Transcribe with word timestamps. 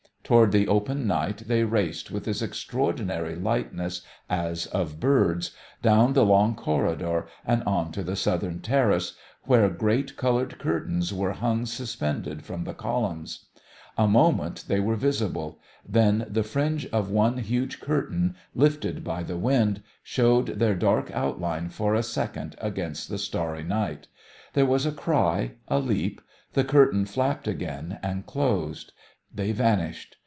Toward 0.23 0.53
the 0.53 0.69
open 0.69 1.05
night 1.05 1.39
they 1.47 1.65
raced 1.65 2.09
with 2.09 2.23
this 2.23 2.41
extraordinary 2.41 3.35
lightness 3.35 4.01
as 4.29 4.65
of 4.67 4.97
birds, 4.97 5.51
down 5.81 6.13
the 6.13 6.25
long 6.25 6.55
corridor 6.55 7.27
and 7.45 7.61
on 7.63 7.91
to 7.91 8.01
the 8.01 8.15
southern 8.15 8.61
terrace, 8.61 9.17
where 9.43 9.67
great 9.67 10.15
coloured 10.15 10.57
curtains 10.57 11.13
were 11.13 11.33
hung 11.33 11.65
suspended 11.65 12.43
from 12.45 12.63
the 12.63 12.73
columns. 12.73 13.47
A 13.97 14.07
moment 14.07 14.63
they 14.69 14.79
were 14.79 14.95
visible. 14.95 15.59
Then 15.85 16.25
the 16.29 16.43
fringe 16.43 16.85
of 16.93 17.09
one 17.11 17.39
huge 17.39 17.81
curtain, 17.81 18.37
lifted 18.55 19.03
by 19.03 19.23
the 19.23 19.37
wind, 19.37 19.83
showed 20.01 20.59
their 20.59 20.75
dark 20.75 21.11
outline 21.13 21.67
for 21.67 21.93
a 21.93 22.03
second 22.03 22.55
against 22.59 23.09
the 23.09 23.17
starry 23.17 23.65
sky. 23.65 23.97
There 24.53 24.65
was 24.65 24.85
a 24.85 24.93
cry, 24.93 25.55
a 25.67 25.79
leap. 25.79 26.21
The 26.53 26.63
curtain 26.63 27.03
flapped 27.05 27.49
again 27.49 27.99
and 28.01 28.25
closed. 28.25 28.93
They 29.33 29.51
vanished. 29.51 30.15